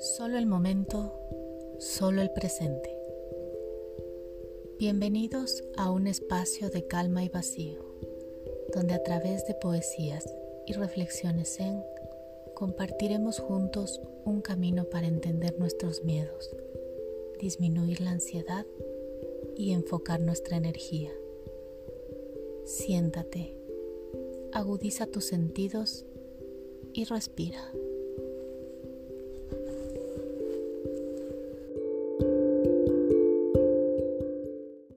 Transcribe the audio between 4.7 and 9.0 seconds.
Bienvenidos a un espacio de calma y vacío, donde